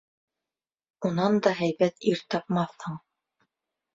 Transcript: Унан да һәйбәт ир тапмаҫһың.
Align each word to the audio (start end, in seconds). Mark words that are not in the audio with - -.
Унан 1.09 1.35
да 1.47 1.51
һәйбәт 1.59 2.09
ир 2.13 2.23
тапмаҫһың. 2.35 2.97